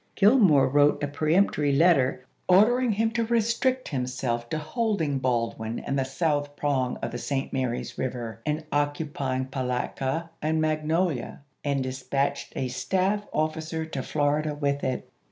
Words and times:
Grillmore 0.19 0.67
wrote 0.67 1.03
a 1.03 1.07
peremptory 1.07 1.71
letter, 1.71 2.25
ordering 2.49 2.93
him 2.93 3.11
to 3.11 3.23
restrict 3.23 3.89
himself 3.89 4.49
to 4.49 4.57
holding 4.57 5.19
Baldwin 5.19 5.77
and 5.77 5.99
the 5.99 6.05
south 6.05 6.55
prong 6.55 6.97
of 7.03 7.11
the 7.11 7.19
St. 7.19 7.53
Mary's 7.53 7.99
River 7.99 8.41
and 8.43 8.65
occupying 8.71 9.45
Palatka 9.45 10.31
and 10.41 10.59
Magnolia, 10.59 11.41
and 11.63 11.83
dispatched 11.83 12.53
a 12.55 12.67
staff 12.67 13.27
officer 13.31 13.85
to 13.85 14.01
Florida 14.01 14.55
with 14.55 14.83
it. 14.83 15.07